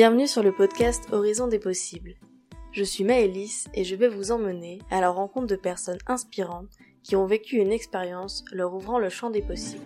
[0.00, 2.14] Bienvenue sur le podcast Horizon des possibles.
[2.70, 6.70] Je suis Maëlys et je vais vous emmener à la rencontre de personnes inspirantes
[7.02, 9.82] qui ont vécu une expérience leur ouvrant le champ des possibles.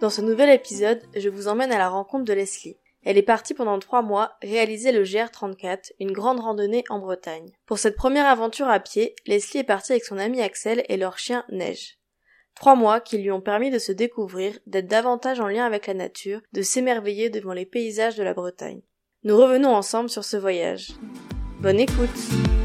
[0.00, 2.78] Dans ce nouvel épisode, je vous emmène à la rencontre de Leslie.
[3.02, 7.52] Elle est partie pendant trois mois réaliser le GR34, une grande randonnée en Bretagne.
[7.66, 11.18] Pour cette première aventure à pied, Leslie est partie avec son ami Axel et leur
[11.18, 11.98] chien Neige.
[12.54, 15.94] Trois mois qui lui ont permis de se découvrir, d'être davantage en lien avec la
[15.94, 18.82] nature, de s'émerveiller devant les paysages de la Bretagne.
[19.24, 20.92] Nous revenons ensemble sur ce voyage.
[21.60, 22.63] Bonne écoute!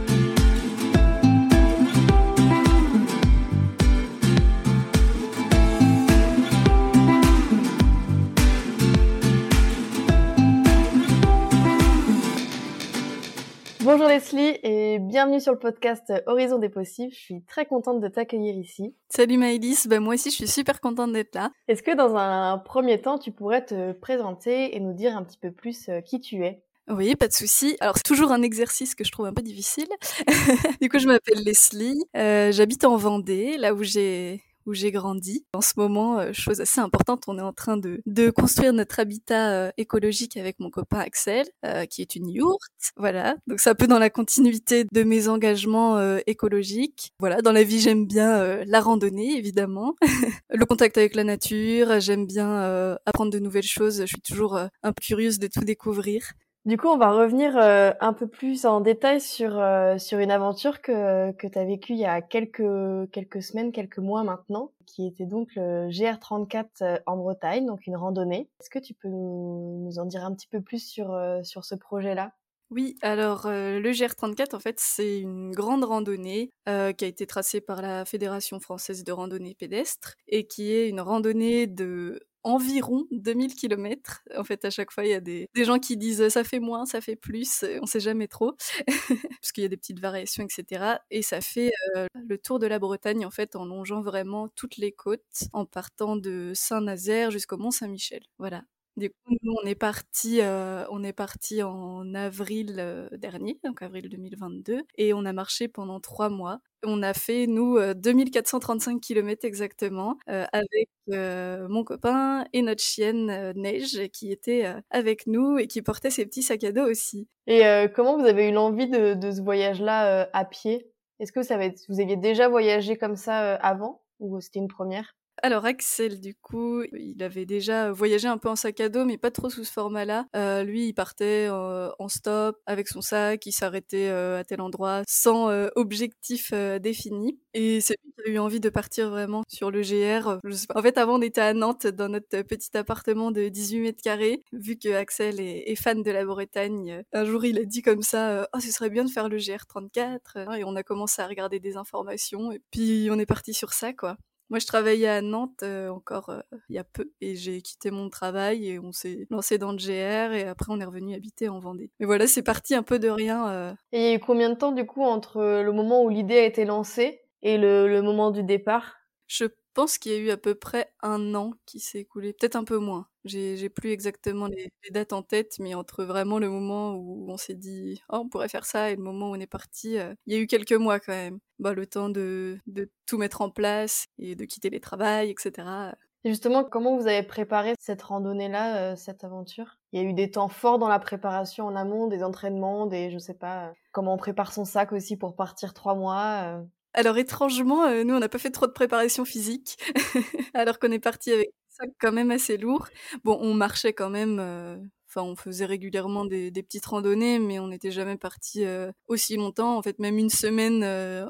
[13.91, 17.11] Bonjour Leslie et bienvenue sur le podcast Horizon des possibles.
[17.11, 18.93] Je suis très contente de t'accueillir ici.
[19.09, 21.49] Salut Maëlys, ben moi aussi je suis super contente d'être là.
[21.67, 25.39] Est-ce que dans un premier temps tu pourrais te présenter et nous dire un petit
[25.39, 26.61] peu plus euh, qui tu es?
[26.87, 27.77] Oui, pas de souci.
[27.79, 29.87] Alors c'est toujours un exercice que je trouve un peu difficile.
[30.81, 32.03] du coup, je m'appelle Leslie.
[32.15, 35.45] Euh, J'habite en Vendée, là où j'ai où j'ai grandi.
[35.53, 38.99] En ce moment, euh, chose assez importante, on est en train de, de construire notre
[38.99, 42.91] habitat euh, écologique avec mon copain Axel, euh, qui est une yourte.
[42.97, 47.11] Voilà, donc c'est un peu dans la continuité de mes engagements écologiques.
[47.19, 49.95] Voilà, dans la vie, j'aime bien la randonnée, évidemment,
[50.49, 54.69] le contact avec la nature, j'aime bien apprendre de nouvelles choses, je suis toujours un
[54.93, 56.33] peu curieuse de tout découvrir.
[56.65, 60.81] Du coup, on va revenir euh, un peu plus en détail sur euh, une aventure
[60.81, 65.25] que que tu as vécue il y a quelques semaines, quelques mois maintenant, qui était
[65.25, 68.49] donc le GR34 euh, en Bretagne, donc une randonnée.
[68.59, 72.33] Est-ce que tu peux nous, en dire un petit peu plus sur sur ce projet-là?
[72.71, 77.81] Oui, alors le GR34, en fait, c'est une grande randonnée qui a été tracée par
[77.81, 84.23] la Fédération française de randonnée pédestre et qui est une randonnée de environ 2000 km.
[84.37, 86.85] En fait, à chaque fois, il y a des, gens qui disent ça fait moins,
[86.85, 88.53] ça fait plus, on sait jamais trop,
[88.87, 90.97] parce qu'il y a des petites variations, etc.
[91.11, 94.77] Et ça fait euh, le tour de la Bretagne, en fait, en longeant vraiment toutes
[94.77, 95.21] les côtes,
[95.53, 98.21] en partant de Saint-Nazaire jusqu'au Mont-Saint-Michel.
[98.37, 98.63] Voilà.
[98.99, 103.81] Du coup, nous, on est parti, euh, on est parti en avril euh, dernier, donc
[103.81, 106.59] avril 2022, et on a marché pendant trois mois.
[106.83, 114.09] On a fait, nous, 2435 euh, km exactement, avec mon copain et notre chienne Neige,
[114.11, 117.29] qui était avec nous et qui portait ses petits sacs à dos aussi.
[117.47, 117.61] Et
[117.95, 120.91] comment vous avez eu l'envie de, ce voyage-là à pied?
[121.19, 124.01] Est-ce que vous aviez déjà voyagé comme ça avant?
[124.19, 125.15] Ou c'était une première?
[125.43, 129.17] Alors Axel, du coup, il avait déjà voyagé un peu en sac à dos, mais
[129.17, 130.25] pas trop sous ce format-là.
[130.35, 134.61] Euh, lui, il partait euh, en stop avec son sac, il s'arrêtait euh, à tel
[134.61, 137.39] endroit sans objectif défini.
[137.53, 140.39] Et c'est lui qui a eu envie de partir vraiment sur le GR.
[140.75, 144.43] En fait, avant, on était à Nantes dans notre petit appartement de 18 mètres carrés.
[144.51, 148.47] Vu que Axel est, fan de la Bretagne, un jour, il a dit comme ça
[148.53, 151.77] "Oh, ce serait bien de faire le GR34." Et on a commencé à regarder des
[151.77, 152.51] informations.
[152.51, 154.17] Et puis, on est parti sur ça, quoi.
[154.49, 157.91] Moi, je travaillais à Nantes euh, encore euh, il y a peu et j'ai quitté
[157.91, 161.49] mon travail et on s'est lancé dans le GR et après on est revenu habiter
[161.49, 161.91] en Vendée.
[161.99, 163.47] Mais voilà, c'est parti un peu de rien.
[163.49, 163.73] Euh.
[163.91, 166.39] Et il y a eu combien de temps du coup entre le moment où l'idée
[166.39, 168.97] a été lancée et le, le moment du départ?
[169.27, 169.45] Je
[169.79, 172.65] pense qu'il y a eu à peu près un an qui s'est écoulé, peut-être un
[172.65, 173.07] peu moins.
[173.23, 177.55] J'ai plus exactement les, dates en tête, mais entre vraiment le moment où on s'est
[177.55, 180.33] dit oh, on pourrait faire ça et le moment où on est parti, euh, il
[180.33, 181.39] y a eu quelques mois quand même.
[181.59, 185.93] Bah, le temps de, de tout mettre en place et de quitter les travails, etc.
[186.25, 189.77] Et justement, comment vous avez préparé cette randonnée-là, euh, cette aventure?
[189.93, 193.11] Il y a eu des temps forts dans la préparation en amont, des entraînements, des,
[193.11, 196.61] je sais pas, euh, comment on prépare son sac aussi pour partir trois mois
[196.93, 199.77] alors étrangement, euh, nous on n'a pas fait trop de préparation physique,
[200.53, 202.87] alors qu'on est parti avec sac quand même assez lourd.
[203.23, 204.77] Bon, on marchait quand même, euh,
[205.07, 209.77] enfin on faisait régulièrement des, petites randonnées, mais on n'était jamais parti euh, aussi longtemps.
[209.77, 210.83] En fait, même une semaine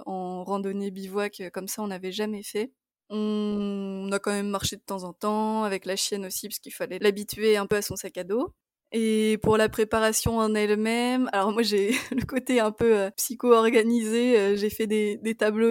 [0.06, 2.72] en randonnée bivouac comme ça, on n'avait jamais fait.
[3.10, 6.74] On a quand même marché de temps en temps avec la chienne aussi, parce qu'il
[6.74, 8.54] fallait l'habituer un peu à son sac à dos.
[8.92, 14.40] Et pour la préparation en elle-même, alors moi j'ai le côté un peu euh, psycho-organisé,
[14.40, 15.70] euh, j'ai fait des, tableaux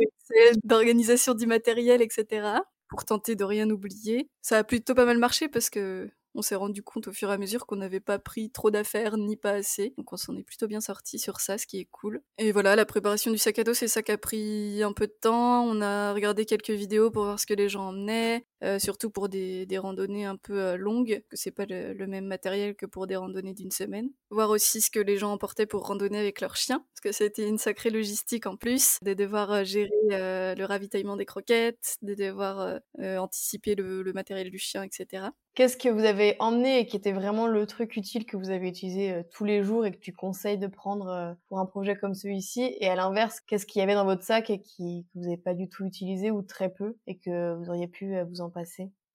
[0.65, 2.61] d'organisation du matériel, etc.
[2.89, 4.29] pour tenter de rien oublier.
[4.41, 7.33] Ça a plutôt pas mal marché parce que on s'est rendu compte au fur et
[7.33, 9.95] à mesure qu'on n'avait pas pris trop d'affaires ni pas assez.
[9.97, 12.23] Donc on s'en est plutôt bien sorti sur ça, ce qui est cool.
[12.39, 15.07] Et voilà, la préparation du sac à dos, c'est ça qui a pris un peu
[15.07, 15.65] de temps.
[15.65, 18.45] On a regardé quelques vidéos pour voir ce que les gens emmenaient.
[18.79, 23.07] Surtout pour des, randonnées un peu longues, que c'est pas le, même matériel que pour
[23.07, 24.11] des randonnées d'une semaine.
[24.31, 27.47] Voir aussi ce que les gens emportaient pour randonner avec leurs chiens, parce que c'était
[27.47, 33.75] une sacrée logistique en plus, de devoir gérer le ravitaillement des croquettes, de devoir anticiper
[33.75, 35.29] le, matériel du chien, etc.
[35.59, 38.69] Qu'est-ce que vous avez emmené et qui était vraiment le truc utile que vous avez
[38.69, 41.97] utilisé euh, tous les jours et que tu conseilles de prendre euh, pour un projet
[41.97, 42.77] comme celui-ci?
[42.79, 45.37] Et à l'inverse, qu'est-ce qu'il y avait dans votre sac et qui, que vous n'avez
[45.37, 48.48] pas du tout utilisé ou très peu et que vous auriez pu euh, vous en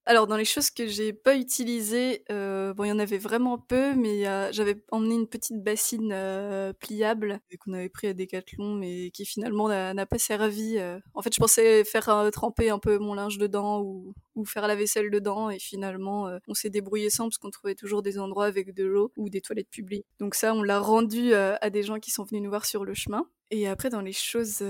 [0.06, 3.57] alors dans les choses que j'ai pas utilisées, euh, bon il y en avait vraiment
[3.57, 9.12] peu, mais j'avais emmené une petite bassine euh, pliable qu'on avait pris à Decathlon, mais
[9.12, 10.77] qui finalement n'a pas servi.
[10.77, 11.00] Euh.
[11.13, 14.75] En fait, je pensais faire tremper un peu mon linge dedans ou, ou faire la
[14.75, 18.74] vaisselle dedans, et finalement on s'est débrouillé sans parce qu'on trouvait toujours des endroits avec
[18.74, 20.06] de l'eau ou des toilettes publiques.
[20.19, 22.94] Donc ça, on l'a rendu à des gens qui sont venus nous voir sur le
[22.94, 23.25] chemin.
[23.51, 24.63] Et après dans les choses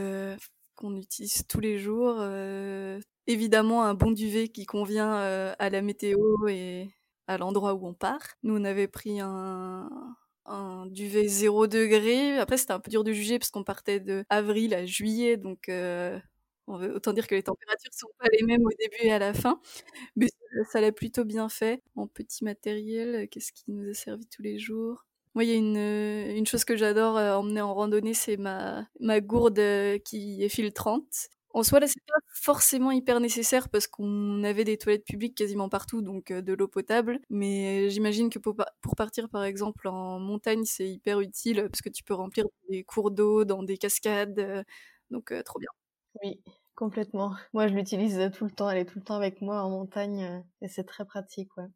[0.75, 2.21] qu'on utilise tous les jours,
[3.27, 6.89] évidemment un bon duvet qui convient à la météo et
[7.27, 8.21] à l'endroit où on part.
[8.43, 9.89] Nous, on avait pris un,
[10.87, 12.37] duvet 0 degré.
[12.37, 15.69] Après, c'était un peu dur de juger parce qu'on partait de avril à juillet, donc
[16.67, 19.19] on veut autant dire que les températures sont pas les mêmes au début et à
[19.19, 19.59] la fin.
[20.15, 20.27] Mais
[20.71, 21.81] ça l'a plutôt bien fait.
[21.95, 25.05] En petit matériel, qu'est-ce qui nous a servi tous les jours?
[25.35, 28.85] Moi, il y a une, chose que j'adore emmener en randonnée, c'est ma
[29.21, 29.61] gourde
[30.05, 31.29] qui est filtrante.
[31.53, 35.69] En soi, là, c'est pas forcément hyper nécessaire parce qu'on avait des toilettes publiques quasiment
[35.69, 37.19] partout, donc euh, de l'eau potable.
[37.29, 38.55] Mais j'imagine que pour,
[38.97, 43.11] partir, par exemple, en montagne, c'est hyper utile parce que tu peux remplir des cours
[43.11, 44.39] d'eau, dans des cascades.
[44.39, 44.63] Euh,
[45.11, 45.69] donc, euh, trop bien.
[46.23, 46.41] Oui,
[46.75, 47.35] complètement.
[47.53, 48.69] Moi, je l'utilise tout le temps.
[48.69, 51.67] Elle est tout le temps avec moi en montagne et c'est très pratique, ouais.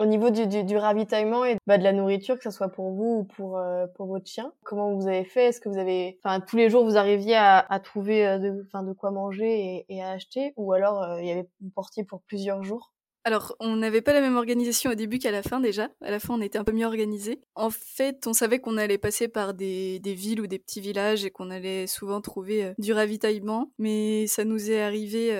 [0.00, 3.24] Au niveau du, ravitaillement et bah, de la nourriture, que ce soit pour vous ou
[3.24, 5.48] pour euh, pour votre chien, comment vous avez fait?
[5.48, 8.92] Est-ce que vous avez, enfin, tous les jours vous arriviez à, trouver euh, de, de
[8.94, 12.62] quoi manger et, à acheter, ou alors euh, il y avait vous portiez pour plusieurs
[12.62, 12.94] jours?
[13.24, 15.90] Alors, on n'avait pas la même organisation au début qu'à la fin déjà.
[16.00, 17.42] À la fin, on était un peu mieux organisé.
[17.54, 21.30] En fait, on savait qu'on allait passer par des, villes ou des petits villages et
[21.30, 23.70] qu'on allait souvent trouver du ravitaillement.
[23.78, 25.38] Mais ça nous est arrivé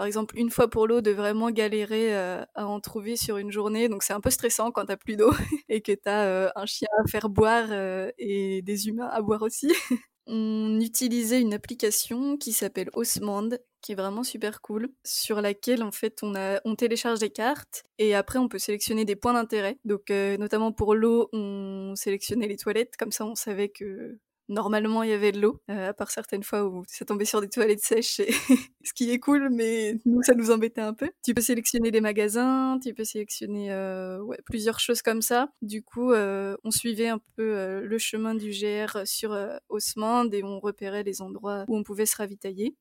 [0.00, 3.52] par exemple une fois pour l'eau de vraiment galérer euh, à en trouver sur une
[3.52, 3.90] journée.
[3.90, 5.30] Donc c'est un peu stressant quand t'as plus d'eau
[5.68, 9.42] et que t'as euh, un chien à faire boire euh, et des humains à boire
[9.42, 9.70] aussi.
[10.26, 13.50] on utilisait une application qui s'appelle Osmand,
[13.82, 17.84] qui est vraiment super cool, sur laquelle en fait on, a, on télécharge des cartes
[17.98, 19.76] et après on peut sélectionner des points d'intérêt.
[19.84, 24.18] Donc notamment pour l'eau, on sélectionnait les toilettes, comme ça on savait que
[24.50, 27.40] normalement il y avait de l'eau, euh, à part certaines fois où ça tombait sur
[27.40, 28.20] des toilettes sèches,
[28.84, 31.10] ce qui est cool, mais nous ça nous embêtait un peu.
[31.24, 35.48] Tu peux sélectionner des magasins, tu peux sélectionner euh, plusieurs choses comme ça.
[35.62, 39.36] Du coup, euh, on suivait un peu le chemin du GR sur
[39.68, 42.76] Osmand et on repérait les endroits où on pouvait se ravitailler.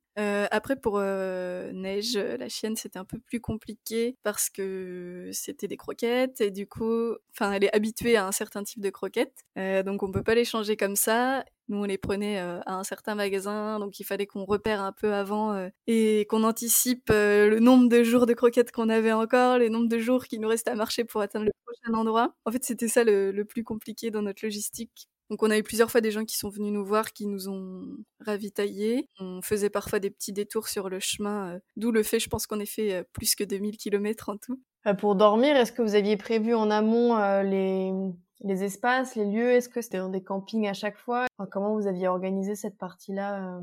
[0.51, 6.42] Après, pour Neige, la chienne, c'était un peu plus compliqué parce que c'était des croquettes
[6.42, 9.45] et du coup, elle est habituée à un certain type de croquettes,
[9.86, 11.45] donc on peut pas les changer comme ça.
[11.69, 15.13] Nous, on les prenait à un certain magasin, donc il fallait qu'on repère un peu
[15.13, 19.88] avant et qu'on anticipe le nombre de jours de croquettes qu'on avait encore, le nombre
[19.88, 22.33] de jours qui nous restait à marcher pour atteindre le prochain endroit.
[22.45, 25.92] En fait, c'était ça le, plus compliqué dans notre logistique donc on a eu plusieurs
[25.92, 27.86] fois des gens qui sont venus nous voir, qui nous ont
[28.19, 29.07] ravitaillés.
[29.19, 32.48] On faisait parfois des petits détours sur le chemin, euh, d'où le fait, je pense
[32.48, 34.60] qu'on ait fait euh, plus que 2000 km en tout.
[34.88, 37.92] Euh, pour dormir, est-ce que vous aviez prévu en amont les,
[38.42, 39.52] les espaces, les lieux?
[39.52, 41.25] Est-ce que c'était dans des campings à chaque fois?
[41.51, 43.60] Comment vous aviez organisé cette partie-là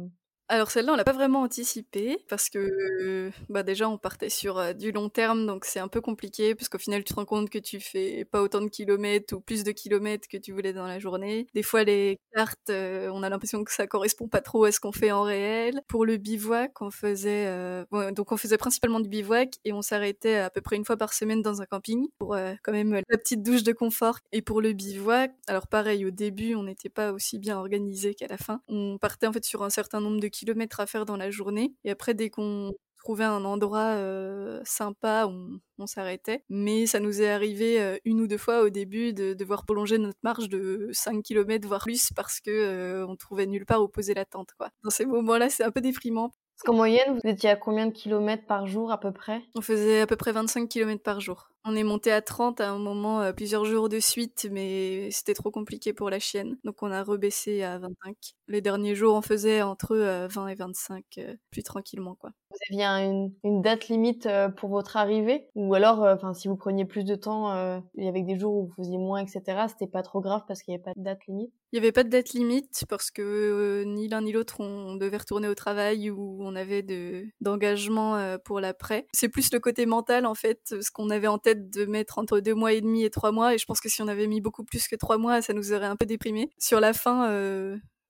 [0.48, 4.72] alors celle-là, on l'a pas vraiment anticipé parce que bah déjà on partait sur euh,
[4.74, 7.50] du long terme, donc c'est un peu compliqué parce qu'au final tu te rends compte
[7.50, 10.86] que tu fais pas autant de kilomètres ou plus de kilomètres que tu voulais dans
[10.86, 11.48] la journée.
[11.54, 14.78] Des fois les cartes, euh, on a l'impression que ça correspond pas trop à ce
[14.78, 15.80] qu'on fait en réel.
[15.88, 20.36] Pour le bivouac, on faisait euh, donc on faisait principalement du bivouac et on s'arrêtait
[20.36, 23.42] à peu près une fois par semaine dans un camping pour quand même la petite
[23.42, 24.20] douche de confort.
[24.32, 28.28] Et pour le bivouac, alors pareil au début on n'était pas aussi bien organisé qu'à
[28.28, 28.60] la fin.
[28.68, 31.74] On partait en fait sur un certain nombre de kilomètres à faire dans la journée.
[31.84, 32.72] Et après, dès qu'on
[33.06, 36.42] trouvait un endroit euh, sympa, on, on s'arrêtait.
[36.48, 39.98] Mais ça nous est arrivé euh, une ou deux fois au début de devoir prolonger
[39.98, 43.88] notre marche de 5 km, voire plus, parce que euh, on trouvait nulle part où
[43.88, 44.50] poser la tente.
[44.58, 44.70] Quoi.
[44.82, 46.30] Dans ces moments-là, c'est un peu déprimant.
[46.56, 49.42] Parce qu'en moyenne, vous étiez à combien de kilomètres par jour à peu près?
[49.54, 51.50] On faisait à peu près 25 km par jour.
[51.68, 55.34] On est monté à 30 à un moment, euh, plusieurs jours de suite, mais c'était
[55.34, 56.56] trop compliqué pour la chienne.
[56.62, 58.16] Donc on a rebaissé à 25.
[58.46, 62.30] Les derniers jours, on faisait entre 20 euh, et 25, euh, plus tranquillement quoi.
[62.56, 65.48] Vous aviez une, date limite euh, pour votre arrivée?
[65.54, 68.38] Ou alors, euh, enfin, si vous preniez plus de temps, euh, il y avait des
[68.38, 70.92] jours où vous faisiez moins, etc., c'était pas trop grave parce qu'il n'y avait pas
[70.96, 71.52] de date limite?
[71.72, 75.16] Il n'y avait pas de date limite parce que ni l'un ni l'autre, on devait
[75.16, 76.84] retourner au travail ou on avait
[77.40, 79.06] d'engagement pour l'après.
[79.12, 82.40] C'est plus le côté mental, en fait, ce qu'on avait en tête de mettre entre
[82.40, 83.54] deux mois et demi et trois mois.
[83.54, 85.72] Et je pense que si on avait mis beaucoup plus que trois mois, ça nous
[85.72, 86.50] aurait un peu déprimé.
[86.56, 87.28] Sur la fin,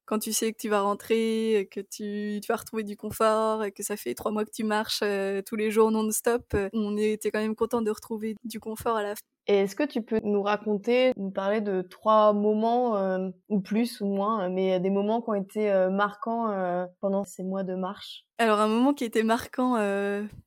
[0.07, 3.83] quand tu sais que tu vas rentrer, que tu, vas retrouver du confort, et que
[3.83, 7.31] ça fait trois mois que tu marches euh, tous les jours non-stop, euh, on était
[7.31, 9.21] quand même content de retrouver du confort à la fin.
[9.49, 14.01] Et est-ce que tu peux nous raconter, nous parler de trois moments, euh, ou plus
[14.01, 18.25] ou moins, mais des moments qui ont été marquants pendant ces mois de marche?
[18.39, 19.77] Alors un moment qui était marquant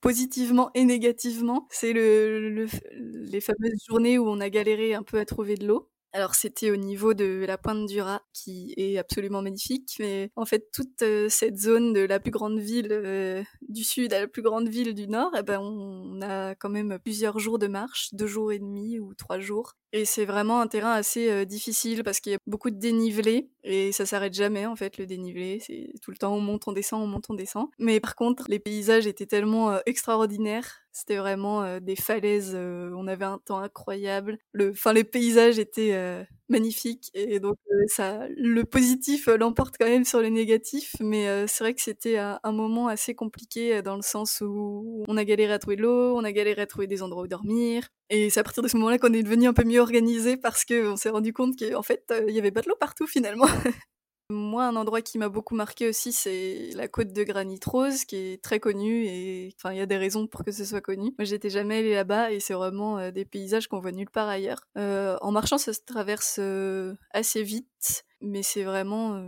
[0.02, 5.24] positivement et négativement, c'est le, les fameuses journées où on a galéré un peu à
[5.24, 5.90] trouver de l'eau.
[6.12, 10.46] Alors c'était au niveau de la pointe du Raz qui est absolument magnifique, mais en
[10.46, 14.28] fait toute euh, cette zone de la plus grande ville euh, du sud à la
[14.28, 18.10] plus grande ville du nord, eh ben on a quand même plusieurs jours de marche,
[18.14, 22.04] deux jours et demi ou trois jours, et c'est vraiment un terrain assez euh, difficile
[22.04, 25.60] parce qu'il y a beaucoup de dénivelé et ça s'arrête jamais en fait le dénivelé.
[25.60, 27.68] C'est tout le temps on monte, on descend, on monte, on descend.
[27.78, 30.82] Mais par contre les paysages étaient tellement euh, extraordinaires.
[30.92, 32.56] C'était vraiment euh, des falaises.
[32.56, 34.40] on avait un temps incroyable.
[34.54, 39.88] Le, enfin les paysages étaient magnifique et donc euh, ça le positif euh, l'emporte quand
[39.88, 43.96] même sur le négatif mais euh, c'est vrai que c'était un, moment assez compliqué dans
[43.96, 46.88] le sens où on a galéré à trouver de l'eau on a galéré à trouver
[46.88, 49.54] des endroits où dormir et c'est à partir de ce moment-là qu'on est devenu un
[49.54, 52.70] peu mieux organisé parce qu'on s'est rendu compte qu'en fait il y avait pas de
[52.70, 53.48] l'eau partout finalement
[54.32, 58.16] Moi, un endroit qui m'a beaucoup marqué aussi, c'est la côte de Granit Rose, qui
[58.16, 61.16] est très connue et enfin, il y a des raisons pour que ce soit connu.
[61.18, 64.28] Moi, j'étais jamais allée là-bas et c'est vraiment euh, des paysages qu'on voit nulle part
[64.28, 64.68] ailleurs.
[64.78, 69.20] Euh, en marchant, ça se traverse euh, assez vite, mais c'est vraiment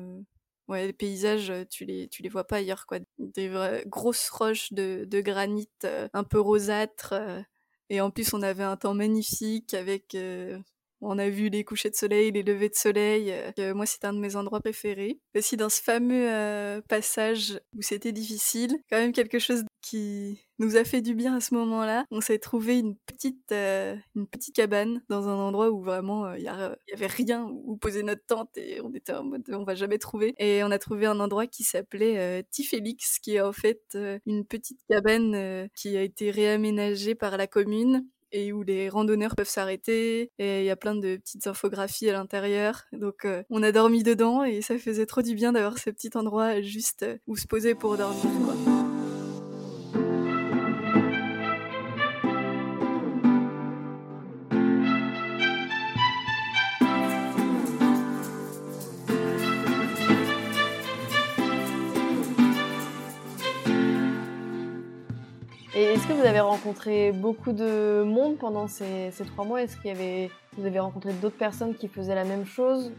[0.68, 3.00] ouais, les paysages, tu les, tu les vois pas ailleurs, quoi.
[3.18, 3.52] Des
[3.88, 5.70] grosses roches de, de granit
[6.14, 7.16] un peu rosâtres.
[7.90, 10.16] et en plus, on avait un temps magnifique avec
[11.02, 13.34] on a vu les couchers de soleil, les levées de soleil.
[13.60, 15.20] Euh, moi, c'est un de mes endroits préférés.
[15.36, 20.78] Aussi, dans ce fameux euh, passage où c'était difficile, quand même quelque chose qui nous
[20.78, 22.06] a fait du bien à ce moment-là.
[22.12, 26.44] On s'est trouvé une petite, euh, une petite cabane dans un endroit où vraiment il
[26.44, 29.98] y, avait rien où poser notre tente et on était en mode on va jamais
[29.98, 30.36] trouver.
[30.38, 34.80] Et on a trouvé un endroit qui s'appelait Tifélix, qui est en fait une petite
[34.88, 40.60] cabane qui a été réaménagée par la commune et où les randonneurs peuvent s'arrêter et
[40.62, 42.84] il y a plein de petites infographies à l'intérieur.
[42.94, 46.12] Donc euh, on a dormi dedans et ça faisait trop du bien d'avoir ce petit
[46.16, 48.24] endroit juste où se poser pour dormir.
[48.46, 48.81] Quoi.
[66.14, 69.62] Vous avez rencontré beaucoup de monde pendant ces, trois mois?
[69.62, 72.92] Est-ce qu'il y avait, vous avez rencontré d'autres personnes qui faisaient la même chose?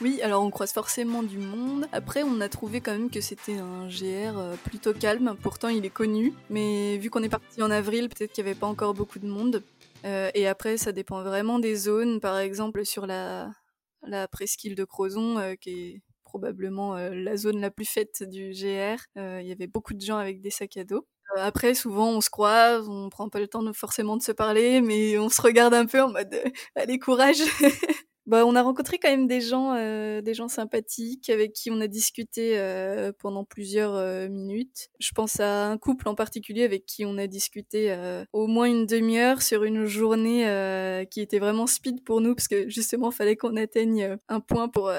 [0.00, 1.86] Oui, alors on croise forcément du monde.
[1.92, 5.36] Après, on a trouvé quand même que c'était un GR euh, plutôt calme.
[5.42, 6.32] Pourtant, il est connu.
[6.50, 9.26] Mais vu qu'on est parti en avril, peut-être qu'il n'y avait pas encore beaucoup de
[9.26, 9.62] monde.
[10.04, 12.20] Euh, et après, ça dépend vraiment des zones.
[12.20, 13.50] Par exemple, sur la,
[14.02, 19.00] la presqu'île de Crozon, euh, qui est probablement la zone la plus faite du GR,
[19.16, 21.06] il y avait beaucoup de gens avec des sacs à dos.
[21.36, 24.80] Euh, après, souvent, on se croise, on prend pas le temps forcément de se parler,
[24.80, 27.38] mais on se regarde un peu en mode euh, allez courage.
[28.26, 31.80] bah, on a rencontré quand même des gens, euh, des gens sympathiques avec qui on
[31.80, 32.58] a discuté
[33.18, 34.88] pendant plusieurs minutes.
[35.00, 37.96] Je pense à un couple en particulier avec qui on a discuté
[38.32, 40.44] au moins une demi-heure sur une journée
[41.10, 44.92] qui était vraiment speed pour nous parce que justement, fallait qu'on atteigne un point pour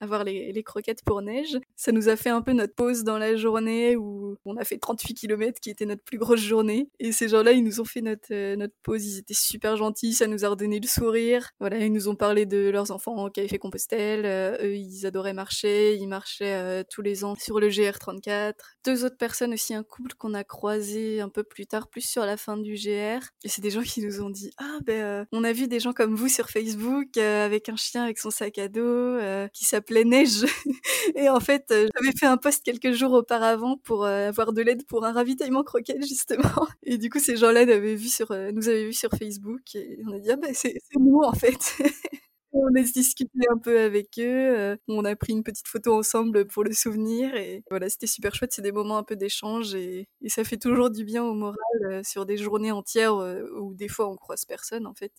[0.00, 1.58] avoir les, croquettes pour neige.
[1.76, 4.78] Ça nous a fait un peu notre pause dans la journée où on a fait
[4.78, 6.88] 38 km qui était notre plus grosse journée.
[6.98, 9.04] Et ces gens-là, ils nous ont fait notre, euh, notre pause.
[9.06, 11.50] Ils étaient super gentils, ça nous a redonné le sourire.
[11.60, 14.26] Voilà, ils nous ont parlé de leurs enfants qui avaient fait Compostelle.
[14.26, 15.94] Euh, eux, ils adoraient marcher.
[15.96, 18.54] Ils marchaient euh, tous les ans sur le GR34.
[18.84, 22.24] Deux autres personnes aussi, un couple qu'on a croisé un peu plus tard, plus sur
[22.24, 23.24] la fin du GR.
[23.44, 25.92] Et c'est des gens qui nous ont dit, ah ben, on a vu des gens
[25.92, 29.18] comme vous sur Facebook avec un chien avec son sac à dos
[29.52, 30.44] qui s'appelle pleine Neige.
[31.14, 34.62] et en fait, euh, j'avais fait un post quelques jours auparavant pour euh, avoir de
[34.62, 36.66] l'aide pour un ravitaillement croquette, justement.
[36.82, 39.74] Et du coup, ces gens-là nous avaient vu sur, euh, nous avaient vu sur Facebook
[39.74, 41.78] et on a dit, ah bah, c'est nous, en fait.
[42.52, 46.64] on a discuté un peu avec eux, on a pris une petite photo ensemble pour
[46.64, 50.30] le souvenir et voilà, c'était super chouette, c'est des moments un peu d'échange et, et,
[50.30, 54.16] ça fait toujours du bien au moral sur des journées entières où des fois on
[54.16, 55.12] croise personne en fait.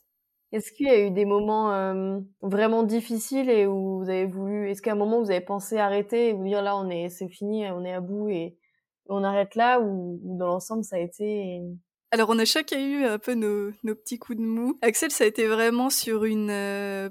[0.52, 4.70] Est-ce qu'il y a eu des moments euh, vraiment difficiles et où vous avez voulu,
[4.70, 7.28] est-ce qu'à un moment vous avez pensé arrêter et vous dire là on est, c'est
[7.28, 8.58] fini, on est à bout et,
[9.10, 11.62] on arrête là ou, dans l'ensemble ça a été
[12.12, 14.80] alors on a chacun eu un peu nos, nos, petits coups de mou.
[14.82, 16.48] Axel, ça a été vraiment sur une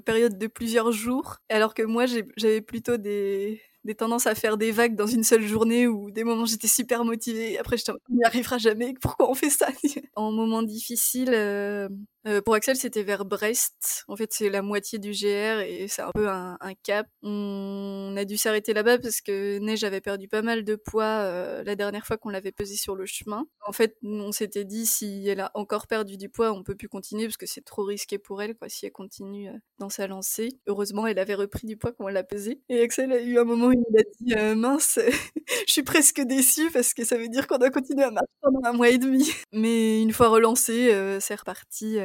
[0.03, 4.71] période de plusieurs jours, alors que moi j'avais plutôt des, des tendances à faire des
[4.71, 7.57] vagues dans une seule journée ou des moments j'étais super motivée.
[7.57, 8.93] Après, on n'y arrivera jamais.
[9.01, 9.67] Pourquoi on fait ça?
[10.15, 11.87] En moment difficile, euh,
[12.27, 14.03] euh, pour Axel, c'était vers Brest.
[14.09, 17.07] En fait, c'est la moitié du GR et c'est un peu un, cap.
[17.23, 21.63] On a dû s'arrêter là-bas parce que Neige avait perdu pas mal de poids euh,
[21.63, 23.47] la dernière fois qu'on l'avait pesé sur le chemin.
[23.65, 26.89] En fait, on s'était dit si elle a encore perdu du poids, on peut plus
[26.89, 30.49] continuer parce que c'est trop risqué pour elle, si elle continue euh, dans sa lancée.
[30.67, 32.61] Heureusement, elle avait repris du poids quand on l'a pesé.
[32.67, 34.99] Et Axel a eu un moment où il a dit mince,
[35.67, 38.61] je suis presque déçue parce que ça veut dire qu'on a continué à marcher pendant
[38.65, 39.31] un mois et demi.
[39.53, 40.91] Mais une fois relancé,
[41.21, 41.99] c'est reparti.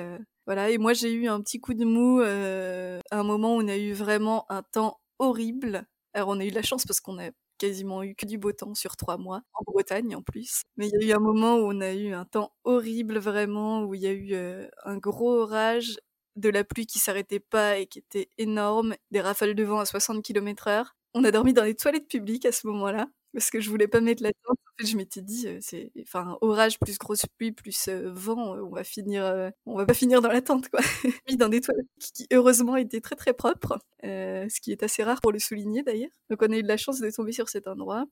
[0.47, 3.63] Voilà, et moi j'ai eu un petit coup de mou euh, à un moment où
[3.63, 5.87] on a eu vraiment un temps horrible.
[6.15, 8.53] Alors on a eu de la chance parce qu'on a quasiment eu que du beau
[8.53, 10.63] temps sur trois mois, en Bretagne en plus.
[10.77, 13.85] Mais il y a eu un moment où on a eu un temps horrible vraiment,
[13.85, 15.97] où il y a eu euh, un gros orage,
[16.37, 19.85] de la pluie qui s'arrêtait pas et qui était énorme, des rafales de vent à
[19.85, 20.97] 60 km heure.
[21.15, 24.01] On a dormi dans les toilettes publiques à ce moment-là parce que je voulais pas
[24.01, 24.59] mettre la tente.
[24.59, 28.85] En fait, je m'étais dit, c'est, enfin, orage plus grosse pluie plus vent, on va
[28.85, 30.81] finir, on va pas finir dans la tente, quoi.
[31.27, 35.21] Puis dans des toilettes qui, heureusement étaient très très propres, ce qui est assez rare
[35.21, 36.11] pour le souligner d'ailleurs.
[36.31, 38.07] Donc on a eu de la chance de tomber sur cet endroit.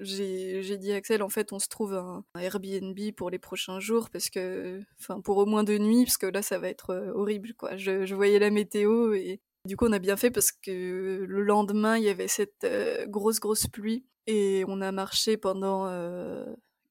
[0.00, 3.78] J'ai, j'ai dit à Axel, en fait, on se trouve un, Airbnb pour les prochains
[3.78, 7.12] jours parce que, enfin, pour au moins deux nuits, parce que là, ça va être
[7.14, 7.76] horrible, quoi.
[7.76, 11.98] Je voyais la météo et du coup, on a bien fait parce que le lendemain,
[11.98, 12.66] il y avait cette
[13.08, 15.86] grosse, grosse pluie et on a marché pendant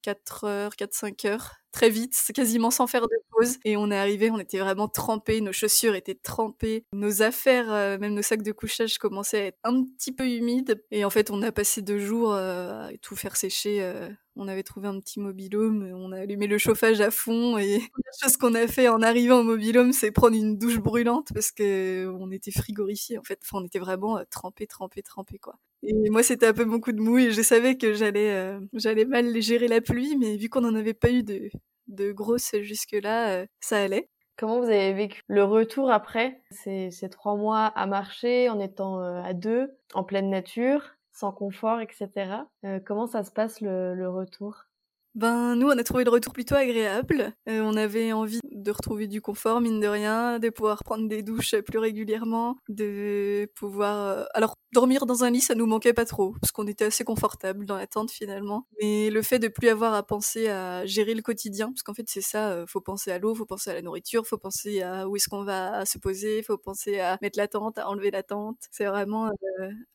[0.02, 3.58] 4 heures, 4-5 heures, très vite, quasiment sans faire de pause.
[3.66, 8.14] Et on est arrivé, on était vraiment trempés, nos chaussures étaient trempées, nos affaires, même
[8.14, 10.84] nos sacs de couchage commençaient à être un petit peu humides.
[10.92, 13.88] Et en fait, on a passé deux jours à tout faire sécher
[14.36, 18.12] on avait trouvé un petit mobilhome, on a allumé le chauffage à fond et la
[18.22, 22.08] chose qu'on a fait en arrivant au mobilhome, c'est prendre une douche brûlante parce que
[22.20, 23.40] on était frigorifiés en fait.
[23.44, 25.56] Enfin, on était vraiment euh, trempés, trempés, trempés quoi.
[25.84, 29.06] Et moi, c'était un peu mon coup de mou et je savais que j'allais, euh,
[29.08, 31.50] mal gérer la pluie, mais vu qu'on n'en avait pas eu de,
[31.88, 34.08] de grosses jusque-là, euh, ça allait.
[34.38, 39.34] Comment vous avez vécu le retour après ces trois mois à marcher en étant à
[39.34, 40.96] deux, en pleine nature?
[41.12, 42.46] Sans confort, etc.
[42.66, 44.71] Euh, comment ça se passe le retour?
[45.16, 47.34] Ben nous on a trouvé le retour plutôt agréable.
[47.50, 51.22] Euh, on avait envie de retrouver du confort mine de rien, de pouvoir prendre des
[51.22, 56.06] douches plus régulièrement, de pouvoir euh, alors dormir dans un lit ça nous manquait pas
[56.06, 58.68] trop parce qu'on était assez confortable dans la tente finalement.
[58.82, 62.08] Mais le fait de plus avoir à penser à gérer le quotidien parce qu'en fait
[62.08, 65.10] c'est ça, euh, faut penser à l'eau, faut penser à la nourriture, faut penser à
[65.10, 68.24] où est-ce qu'on va se poser, faut penser à mettre la tente, à enlever la
[68.24, 68.58] tente.
[68.72, 69.30] C'est vraiment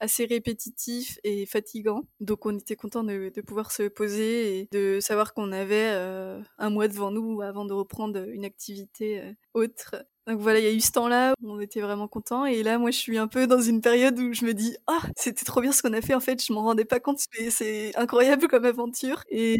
[0.01, 2.03] assez répétitif et fatigant.
[2.21, 6.40] Donc on était content de, de pouvoir se poser et de savoir qu'on avait euh,
[6.59, 9.97] un mois devant nous avant de reprendre une activité euh, autre.
[10.27, 12.47] Donc voilà, il y a eu ce temps-là où on était vraiment content.
[12.47, 15.01] Et là, moi, je suis un peu dans une période où je me dis, ah,
[15.16, 16.14] c'était trop bien ce qu'on a fait.
[16.14, 19.23] En fait, je m'en rendais pas compte, mais c'est incroyable comme aventure.
[19.29, 19.59] Et,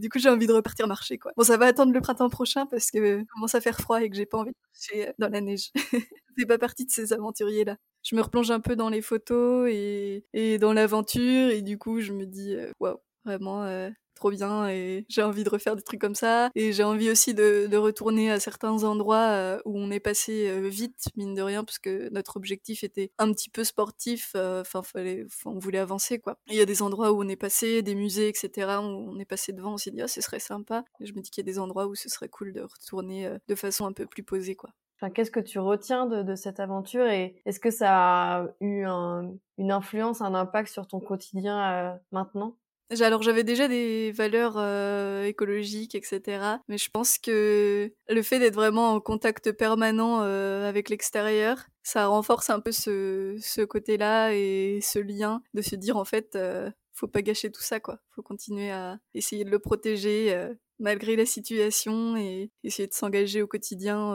[0.00, 1.32] du coup, j'ai envie de repartir marcher, quoi.
[1.36, 4.16] Bon, ça va attendre le printemps prochain parce que commence à faire froid et que
[4.16, 5.70] j'ai pas envie de marcher euh, dans la neige.
[5.92, 5.98] je
[6.38, 7.76] fais pas partie de ces aventuriers-là.
[8.02, 11.50] Je me replonge un peu dans les photos et, et dans l'aventure.
[11.50, 12.96] Et du coup, je me dis, waouh,
[13.26, 16.50] vraiment, trop bien et j'ai envie de refaire des trucs comme ça.
[16.54, 20.68] Et j'ai envie aussi de, retourner à certains endroits euh, où on est passé euh,
[20.68, 24.32] vite, mine de rien, parce que notre objectif était un petit peu sportif.
[24.34, 26.36] Euh, enfin, fallait, on voulait avancer, quoi.
[26.48, 29.24] Il y a des endroits où on est passé, des musées, etc., où on est
[29.24, 30.84] passé devant, on s'est dit, ah, ce serait sympa.
[31.00, 33.30] Et je me dis qu'il y a des endroits où ce serait cool de retourner
[33.46, 34.70] de façon un peu plus posée, quoi.
[34.96, 39.70] Enfin, qu'est-ce que tu retiens de, cette aventure et est-ce que ça a eu une
[39.70, 42.56] influence, un impact sur ton quotidien maintenant?
[43.00, 46.56] Alors j'avais déjà des valeurs euh, écologiques, etc.
[46.68, 52.06] Mais je pense que le fait d'être vraiment en contact permanent euh, avec l'extérieur, ça
[52.06, 57.08] renforce un peu ce, côté-là et ce lien de se dire en fait, euh, faut
[57.08, 58.00] pas gâcher tout ça, quoi.
[58.14, 60.48] Faut continuer à essayer de le protéger
[60.78, 64.14] malgré la situation et essayer de s'engager au quotidien,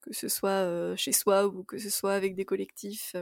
[0.00, 3.14] que ce soit chez soi ou que ce soit avec des collectifs.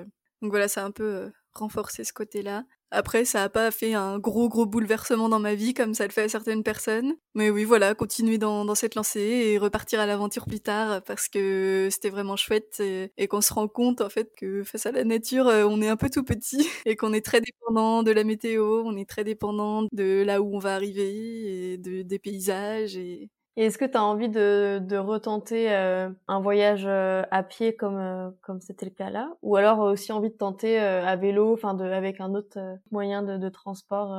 [0.42, 2.64] Donc voilà, a un peu renforcé ce côté-là.
[2.90, 6.12] Après, ça n'a pas fait un gros gros bouleversement dans ma vie comme ça le
[6.12, 7.14] fait à certaines personnes.
[7.34, 11.88] Mais oui, voilà, continuer dans, cette lancée et repartir à l'aventure plus tard parce que
[11.90, 15.48] c'était vraiment chouette et, qu'on se rend compte en fait que face à la nature,
[15.48, 18.82] euh, on est un peu tout petit et qu'on est très dépendant de la météo,
[18.84, 23.28] on est très dépendant de là où on va arriver et de, des paysages et,
[23.56, 27.76] et est-ce que tu as envie de, de retenter euh, un voyage euh, à pied
[27.76, 31.52] comme euh, comme c'était le cas là, ou alors aussi envie de tenter à vélo,
[31.52, 32.58] enfin avec un autre
[32.90, 34.12] moyen de, de transport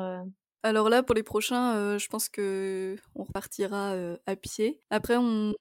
[0.63, 3.93] Alors là, pour les prochains, je pense que on repartira
[4.25, 4.79] à pied.
[4.89, 5.53] Après, on,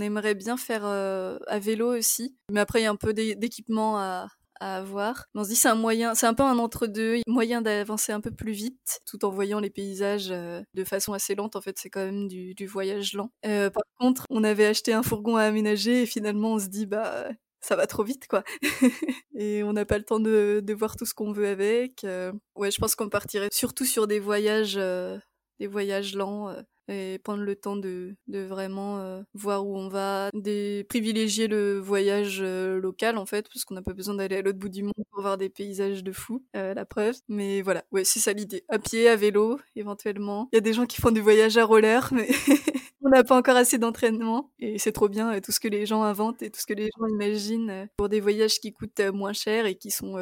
[0.00, 4.26] aimerait bien faire à vélo aussi, mais après il y a un peu d'équipement à,
[4.60, 5.26] à avoir.
[5.34, 8.30] on se dit c'est un moyen, c'est un peu un entre-deux, moyen d'avancer un peu
[8.30, 11.56] plus vite, tout en voyant les paysages euh, de façon assez lente.
[11.56, 13.30] En fait, c'est quand même du, voyage lent.
[13.46, 16.86] Euh, par contre, on avait acheté un fourgon à aménager et finalement on se dit
[16.86, 17.28] bah
[17.60, 18.42] ça va trop vite quoi.
[19.34, 22.04] et on n'a pas le temps de, voir tout ce qu'on veut avec.
[22.04, 22.32] Euh.
[22.56, 26.54] ouais, je pense qu'on partirait surtout sur des voyages, des voyages lents
[26.88, 31.78] et prendre le temps de, de vraiment euh, voir où on va, de privilégier le
[31.78, 34.82] voyage euh, local en fait, parce qu'on n'a pas besoin d'aller à l'autre bout du
[34.82, 37.16] monde pour voir des paysages de fou, euh, la preuve.
[37.28, 38.64] Mais voilà, ouais, c'est ça l'idée.
[38.68, 40.48] À pied, à vélo, éventuellement.
[40.52, 42.28] Il y a des gens qui font du voyage à roller, mais
[43.02, 44.50] on n'a pas encore assez d'entraînement.
[44.58, 46.90] Et c'est trop bien, tout ce que les gens inventent et tout ce que les
[46.96, 50.16] gens imaginent pour des voyages qui coûtent moins cher et qui sont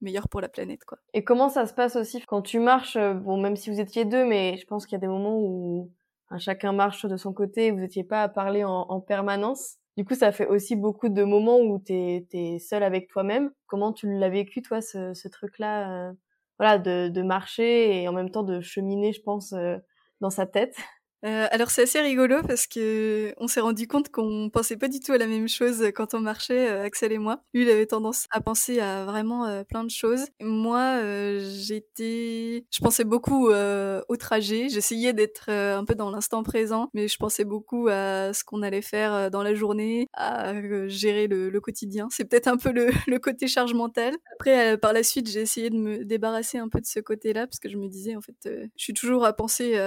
[0.00, 0.98] meilleur pour la planète quoi.
[1.12, 4.24] Et comment ça se passe aussi quand tu marches bon même si vous étiez deux
[4.24, 5.90] mais je pense qu'il y a des moments où
[6.36, 9.76] chacun marche de son côté, vous n'étiez pas à parler en, permanence.
[9.96, 13.50] Du coup, ça fait aussi beaucoup de moments où tu es, seul avec toi-même.
[13.66, 16.12] Comment tu l'as vécu, toi, ce, truc-là, euh,
[16.58, 19.78] voilà, de, de, marcher et en même temps de cheminer, je pense, euh,
[20.20, 20.76] dans sa tête?
[21.24, 25.00] Euh, alors c'est assez rigolo parce que on s'est rendu compte qu'on pensait pas du
[25.00, 27.42] tout à la même chose quand on marchait, euh, Axel et moi.
[27.54, 30.26] Lui, il avait tendance à penser à vraiment euh, plein de choses.
[30.40, 31.00] Moi,
[31.40, 34.68] j'étais, je pensais beaucoup au trajet.
[34.68, 38.82] J'essayais d'être un peu dans l'instant présent, mais je pensais beaucoup à ce qu'on allait
[38.82, 40.54] faire dans la journée, à
[40.88, 42.06] gérer le, quotidien.
[42.10, 44.14] C'est peut-être un peu le, côté charge mentale.
[44.34, 47.58] Après, par la suite, j'ai essayé de me débarrasser un peu de ce côté-là parce
[47.58, 49.78] que je me disais en fait, je suis toujours à penser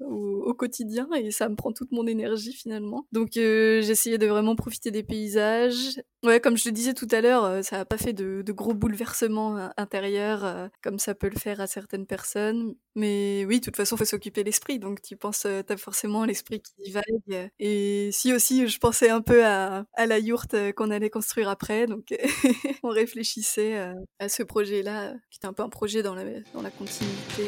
[0.00, 0.71] au quotidien
[1.14, 3.06] et ça me prend toute mon énergie finalement.
[3.12, 6.00] Donc euh, j'essayais de vraiment profiter des paysages.
[6.24, 8.74] Ouais, comme je le disais tout à l'heure, euh, ça n'a pas fait de, gros
[8.74, 12.74] bouleversements euh, intérieurs comme ça peut le faire à certaines personnes.
[12.94, 14.78] Mais oui, de toute façon, faut s'occuper l'esprit.
[14.78, 17.50] Donc tu penses, t'as forcément l'esprit qui vague.
[17.58, 21.86] Et si aussi, je pensais un peu à, la yourte qu'on allait construire après.
[21.86, 22.14] Donc
[22.82, 26.70] on réfléchissait à ce projet-là, qui était un peu un projet dans la, dans la
[26.70, 27.44] continuité.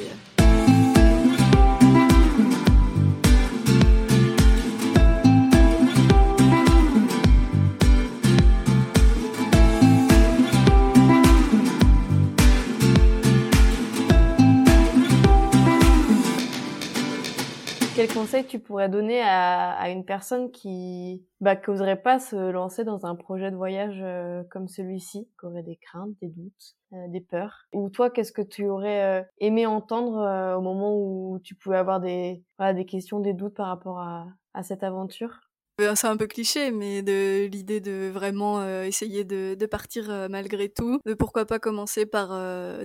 [17.95, 23.07] Quel conseil tu pourrais donner à, une personne qui bah, n'oserait pas se lancer dans
[23.07, 27.21] un projet de voyage euh, comme celui-ci, qui aurait des craintes, des doutes, euh, des
[27.21, 27.67] peurs?
[27.73, 32.01] Ou toi, qu'est-ce que tu aurais euh, aimé entendre au moment où tu pouvais avoir
[32.01, 32.45] des,
[32.89, 34.27] questions, des doutes par rapport à,
[34.63, 35.41] cette aventure?
[35.79, 41.15] C'est un peu cliché, mais de l'idée de vraiment essayer de, partir malgré tout, de
[41.15, 42.29] pourquoi pas commencer par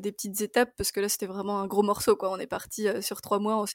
[0.02, 2.18] des petites étapes, parce que là c'était vraiment un gros morceau.
[2.22, 3.66] On est parti sur trois mois, on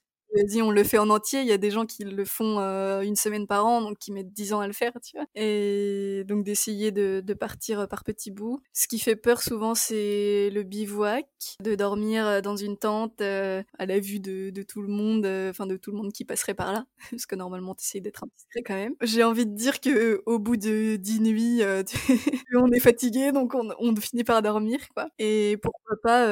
[0.62, 1.40] on le fait en entier.
[1.40, 4.12] Il y a des gens qui le font euh, une semaine par an, donc qui
[4.12, 5.26] mettent dix ans à le faire, tu vois.
[5.34, 8.60] Et donc d'essayer de, partir par petits bouts.
[8.72, 11.26] Ce qui fait peur souvent, c'est le bivouac,
[11.60, 15.66] de dormir dans une tente euh, à la vue de, tout le monde, euh, enfin
[15.66, 18.28] de tout le monde qui passerait par là, parce que normalement tu essayes d'être un
[18.36, 18.94] discret quand même.
[19.02, 21.62] J'ai envie de dire que au bout de dix nuits,
[22.54, 25.08] on est fatigué, donc on, finit par dormir, quoi.
[25.18, 26.26] Et pourquoi pas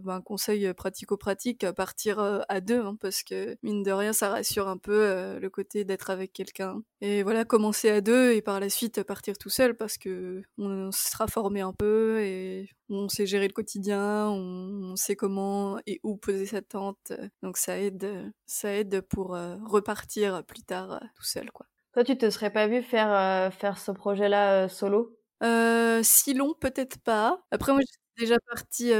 [0.00, 4.68] ben, un conseil pratico-pratique, partir à deux, hein, parce que mine de rien, ça rassure
[4.68, 6.82] un peu euh, le côté d'être avec quelqu'un.
[7.00, 10.90] Et voilà, commencer à deux et par la suite partir tout seul parce que on
[10.92, 16.16] sera formé un peu et on sait gérer le quotidien, on, sait comment et où
[16.16, 17.12] poser sa tente.
[17.42, 21.66] Donc ça aide, ça aide pour euh, repartir plus tard euh, tout seul, quoi.
[21.92, 25.16] Toi, tu te serais pas vu faire faire ce projet-là solo?
[26.02, 27.40] Si long, peut-être pas.
[27.52, 27.82] Après, moi,
[28.18, 28.92] déjà partie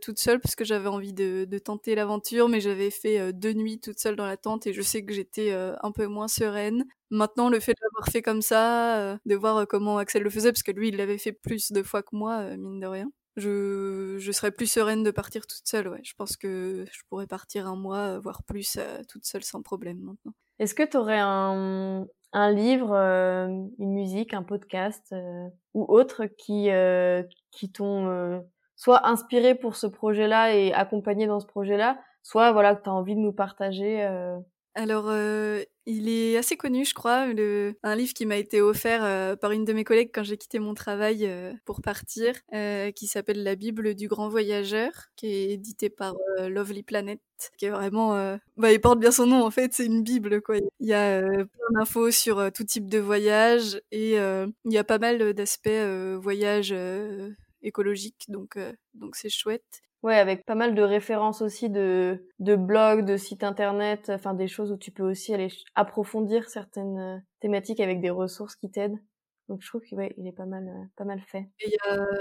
[0.00, 3.98] toute seule parce que j'avais envie de, tenter l'aventure, mais j'avais fait deux nuits toute
[3.98, 6.84] seule dans la tente et je sais que j'étais un peu moins sereine.
[7.10, 10.62] Maintenant, le fait de l'avoir fait comme ça, de voir comment Axel le faisait, parce
[10.62, 13.10] que lui, il l'avait fait plus de fois que moi, mine de rien.
[13.36, 16.00] Je, je serais plus sereine de partir toute seule, ouais.
[16.04, 20.34] Je pense que je pourrais partir un mois, voire plus, toute seule sans problème maintenant.
[20.58, 23.46] Est-ce que tu aurais un, un livre, euh,
[23.78, 28.42] une musique, un podcast euh, ou autre qui euh, qui t'ont
[28.76, 32.92] soit inspiré pour ce projet-là et accompagné dans ce projet-là, soit voilà que tu as
[32.92, 34.08] envie de nous partager
[34.74, 39.04] alors, euh, il est assez connu, je crois, le, un livre qui m'a été offert
[39.04, 42.34] euh, par une de mes collègues quand j'ai quitté mon travail euh, pour partir,
[42.94, 47.20] qui s'appelle La Bible du Grand Voyageur, qui est édité par Lovely Planet,
[47.58, 48.38] qui est vraiment...
[48.56, 50.56] Bah, il porte bien son nom, en fait, c'est une Bible, quoi.
[50.56, 54.98] Il y a plein d'infos sur tout type de voyage, et il y a pas
[54.98, 55.68] mal d'aspects
[56.18, 56.74] voyage
[57.62, 58.58] écologique, donc
[58.94, 59.82] donc c'est chouette.
[60.02, 64.48] Ouais, avec pas mal de références aussi de, de blogs, de sites internet, enfin des
[64.48, 68.98] choses où tu peux aussi aller approfondir certaines euh, thématiques avec des ressources qui t'aident.
[69.48, 71.48] Donc je trouve qu'il ouais, il est pas mal, euh, pas mal fait.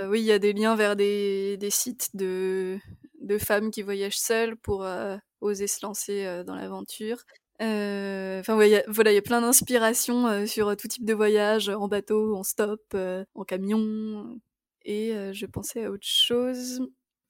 [0.10, 2.80] Oui, il y a des liens vers des, des sites de,
[3.22, 7.18] de femmes qui voyagent seules pour euh, oser se lancer dans l'aventure.
[7.60, 12.36] Enfin ouais, voilà, il y a plein d'inspirations sur tout type de voyage, en bateau,
[12.36, 14.40] en stop, en camion.
[14.86, 16.82] Et je pensais à autre chose.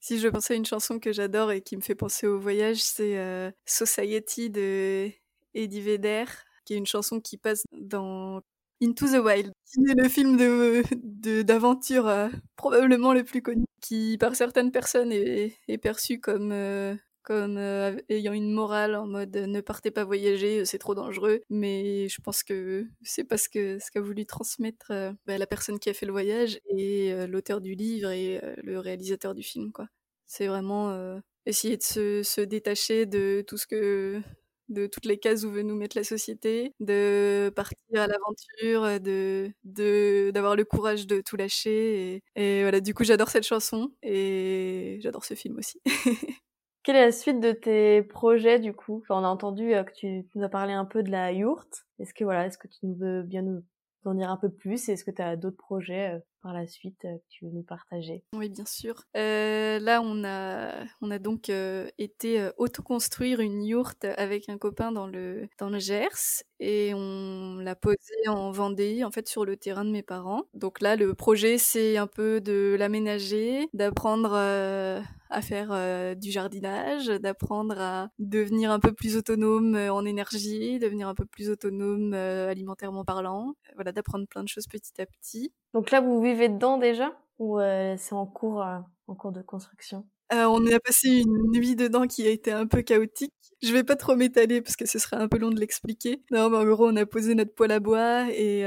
[0.02, 2.82] Si je pensais à une chanson que j'adore et qui me fait penser au voyage,
[2.82, 5.12] c'est euh, Society de
[5.54, 6.26] Eddie Vedder,
[6.66, 8.42] qui est une chanson qui passe dans
[8.82, 10.38] Into the Wild, qui est le film
[11.44, 17.58] d'aventure euh, probablement le plus connu, qui par certaines personnes est, perçu comme euh, comme
[18.10, 21.42] ayant une morale en mode ne partez pas voyager, c'est trop dangereux.
[21.50, 24.92] Mais je pense que c'est parce que ce qu'a voulu transmettre
[25.26, 29.36] bah, la personne qui a fait le voyage et l'auteur du livre et le réalisateur
[29.36, 29.72] du film.
[30.28, 34.22] C'est vraiment essayer de se, se, détacher de tout ce que
[34.70, 39.52] de toutes les cases où veut nous mettre la société, de partir à l'aventure, de
[40.32, 42.24] d'avoir le courage de tout lâcher.
[42.36, 45.82] Et, et voilà, du coup, j'adore cette chanson et j'adore ce film aussi.
[46.84, 49.04] Quelle est la suite de tes projets du coup?
[49.10, 51.86] On a entendu euh, que tu nous as parlé un peu de la yourte.
[52.00, 53.64] Est-ce que voilà, est-ce que tu veux bien nous
[54.06, 54.90] en dire un peu plus?
[54.90, 58.24] Est-ce que tu as d'autres projets euh, par la suite euh, tu veux nous partager
[58.34, 59.04] Oui, bien sûr.
[59.16, 64.92] Euh, là, on a, on a donc euh, été autoconstruire une yourte avec un copain
[64.92, 69.58] dans le, dans le Gers et on l'a posée en Vendée, en fait, sur le
[69.58, 70.44] terrain de mes parents.
[70.54, 77.80] Donc là, le projet, c'est un peu de l'aménager, d'apprendre à faire du jardinage, d'apprendre
[77.80, 83.56] à devenir un peu plus autonome en énergie, devenir un peu plus autonome alimentairement parlant.
[83.76, 85.52] Voilà, d'apprendre plein de choses petit à petit.
[85.74, 89.42] Donc là, vous vivez dedans déjà ou euh, c'est en cours, euh, en cours de
[89.42, 90.06] construction?
[90.34, 93.34] Euh, On a passé une nuit dedans qui a été un peu chaotique.
[93.62, 96.24] Je vais pas trop m'étaler parce que ce serait un peu long de l'expliquer.
[96.32, 98.66] Non, mais en gros, on a posé notre poêle à bois et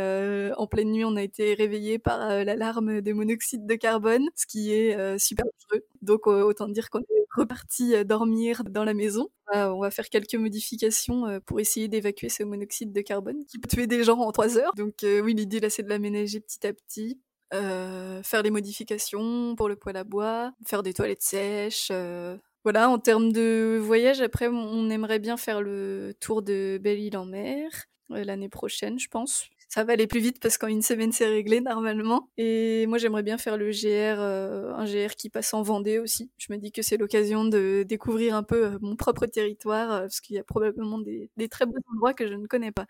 [0.57, 4.72] en pleine nuit, on a été réveillé par l'alarme des monoxydes de carbone, ce qui
[4.72, 5.85] est super dangereux.
[6.03, 9.29] Donc autant dire qu'on est reparti dormir dans la maison.
[9.53, 13.88] on va faire quelques modifications pour essayer d'évacuer ce monoxyde de carbone qui peut tuer
[13.88, 14.74] des gens en trois heures.
[14.77, 17.18] Donc oui, l'idée là, c'est de l'aménager petit à petit.
[17.55, 21.88] Euh, faire les modifications pour le poêle à bois, faire des toilettes sèches.
[21.93, 22.37] Euh.
[22.64, 27.27] Voilà, en termes de voyage, après, on aimerait bien faire le tour de Belle-Île en
[27.27, 27.69] mer
[28.11, 29.47] euh, l'année prochaine, je pense.
[29.69, 32.31] Ça va aller plus vite parce qu'en une semaine, c'est réglé normalement.
[32.38, 36.31] Et moi, j'aimerais bien faire le GR, un GR qui passe en Vendée aussi.
[36.38, 40.37] Je me dis que c'est l'occasion de découvrir un peu mon propre territoire parce qu'il
[40.37, 42.87] y a probablement des très beaux endroits que je ne connais pas.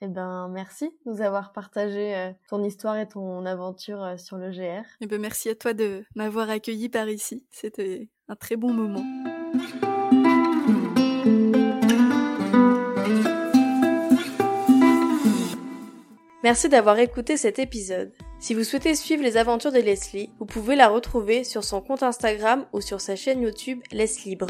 [0.00, 4.36] Eh ben, merci de nous avoir partagé euh, ton histoire et ton aventure euh, sur
[4.36, 4.84] le GR.
[5.00, 7.44] Eh ben, merci à toi de m'avoir accueilli par ici.
[7.50, 9.04] C'était un très bon moment.
[16.44, 18.12] Merci d'avoir écouté cet épisode.
[18.38, 22.04] Si vous souhaitez suivre les aventures de Leslie, vous pouvez la retrouver sur son compte
[22.04, 24.46] Instagram ou sur sa chaîne YouTube Laisse Libre.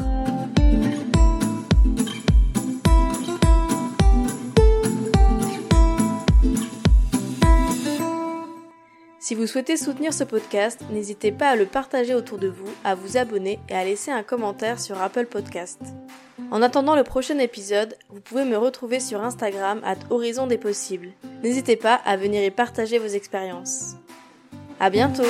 [9.29, 12.95] Si vous souhaitez soutenir ce podcast, n'hésitez pas à le partager autour de vous, à
[12.95, 15.79] vous abonner et à laisser un commentaire sur Apple Podcast.
[16.49, 21.09] En attendant le prochain épisode, vous pouvez me retrouver sur Instagram à Horizon des Possibles.
[21.43, 23.97] N'hésitez pas à venir y partager vos expériences.
[24.79, 25.21] À bientôt!